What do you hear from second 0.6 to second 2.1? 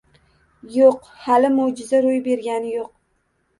Yo`q, hali mo`jiza